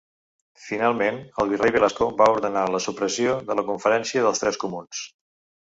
[0.61, 5.05] Finalment el virrei Velasco va ordenar la supressió de la Conferència dels Tres Comuns.